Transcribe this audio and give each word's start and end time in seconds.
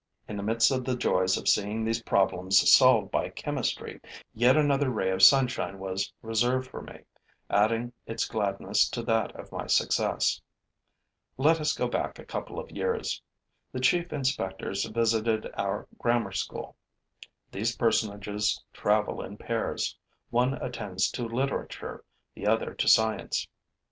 In 0.27 0.35
the 0.35 0.41
midst 0.41 0.71
of 0.71 0.83
the 0.83 0.95
joys 0.95 1.37
of 1.37 1.47
seeing 1.47 1.85
these 1.85 2.01
problems 2.01 2.57
solved 2.73 3.11
by 3.11 3.29
chemistry, 3.29 4.01
yet 4.33 4.57
another 4.57 4.89
ray 4.89 5.11
of 5.11 5.21
sunshine 5.21 5.77
was 5.77 6.11
reserved 6.23 6.71
for 6.71 6.81
me, 6.81 7.01
adding 7.51 7.93
its 8.07 8.27
gladness 8.27 8.89
to 8.89 9.03
that 9.03 9.31
of 9.39 9.51
my 9.51 9.67
success. 9.67 10.41
Let 11.37 11.61
us 11.61 11.73
go 11.73 11.87
back 11.87 12.17
a 12.17 12.25
couple 12.25 12.57
of 12.57 12.71
years. 12.71 13.21
The 13.71 13.79
chief 13.79 14.11
inspectors 14.11 14.85
visited 14.85 15.47
our 15.55 15.87
grammar 15.99 16.31
school. 16.31 16.75
These 17.51 17.75
personages 17.75 18.59
travel 18.73 19.21
in 19.21 19.37
pairs: 19.37 19.95
one 20.31 20.55
attends 20.55 21.11
to 21.11 21.27
literature, 21.27 22.03
the 22.33 22.47
other 22.47 22.73
to 22.73 22.87
science. 22.87 23.47